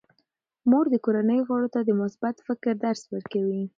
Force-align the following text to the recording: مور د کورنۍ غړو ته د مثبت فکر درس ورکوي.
مور 0.69 0.85
د 0.93 0.95
کورنۍ 1.05 1.39
غړو 1.47 1.67
ته 1.73 1.79
د 1.83 1.89
مثبت 2.01 2.35
فکر 2.47 2.73
درس 2.85 3.01
ورکوي. 3.13 3.61